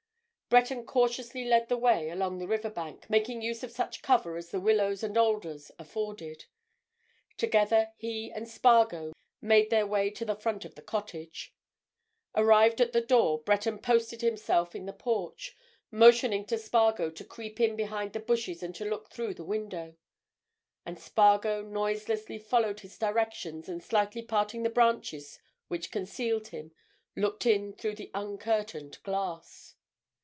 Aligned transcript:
Breton 0.53 0.85
cautiously 0.85 1.45
led 1.45 1.69
the 1.69 1.77
way 1.77 2.09
along 2.09 2.37
the 2.39 2.47
river 2.47 2.69
bank, 2.69 3.09
making 3.09 3.41
use 3.41 3.63
of 3.63 3.71
such 3.71 4.01
cover 4.01 4.35
as 4.35 4.51
the 4.51 4.59
willows 4.59 5.01
and 5.01 5.17
alders 5.17 5.71
afforded. 5.79 6.43
Together, 7.37 7.93
he 7.95 8.29
and 8.33 8.49
Spargo 8.49 9.13
made 9.41 9.69
their 9.69 9.87
way 9.87 10.09
to 10.09 10.25
the 10.25 10.35
front 10.35 10.65
of 10.65 10.75
the 10.75 10.81
cottage. 10.81 11.53
Arrived 12.35 12.81
at 12.81 12.91
the 12.91 12.99
door, 12.99 13.41
Breton 13.41 13.79
posted 13.79 14.19
himself 14.19 14.75
in 14.75 14.85
the 14.85 14.91
porch, 14.91 15.55
motioning 15.89 16.43
to 16.47 16.57
Spargo 16.57 17.09
to 17.11 17.23
creep 17.23 17.61
in 17.61 17.77
behind 17.77 18.11
the 18.11 18.19
bushes 18.19 18.61
and 18.61 18.75
to 18.75 18.83
look 18.83 19.09
through 19.09 19.35
the 19.35 19.45
window. 19.45 19.95
And 20.85 20.99
Spargo 20.99 21.61
noiselessly 21.61 22.39
followed 22.39 22.81
his 22.81 22.97
directions 22.97 23.69
and 23.69 23.81
slightly 23.81 24.21
parting 24.21 24.63
the 24.63 24.69
branches 24.69 25.39
which 25.69 25.91
concealed 25.91 26.49
him 26.49 26.73
looked 27.15 27.45
in 27.45 27.71
through 27.71 27.95
the 27.95 28.11
uncurtained 28.13 29.01
glass. 29.03 29.75